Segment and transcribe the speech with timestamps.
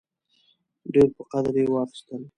[0.93, 2.21] ډېر په قدر یې واخیستل.